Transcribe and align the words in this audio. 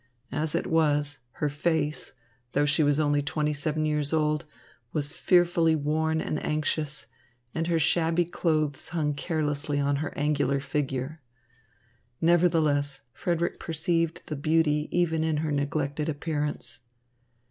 As 0.31 0.55
it 0.55 0.65
was, 0.65 1.19
her 1.33 1.47
face, 1.47 2.13
though 2.53 2.65
she 2.65 2.81
was 2.81 2.99
only 2.99 3.21
twenty 3.21 3.53
seven 3.53 3.85
years 3.85 4.13
old, 4.13 4.45
was 4.93 5.13
fearfully 5.13 5.75
worn 5.75 6.19
and 6.19 6.43
anxious, 6.43 7.05
and 7.53 7.67
her 7.67 7.77
shabby 7.77 8.25
clothes 8.25 8.89
hung 8.89 9.13
carelessly 9.13 9.79
on 9.79 9.97
her 9.97 10.11
angular 10.17 10.59
figure. 10.59 11.21
Nevertheless, 12.19 13.01
Frederick 13.13 13.59
perceived 13.59 14.23
the 14.25 14.35
beauty 14.35 14.87
even 14.89 15.23
in 15.23 15.37
her 15.45 15.51
neglected 15.51 16.09
appearance. 16.09 16.79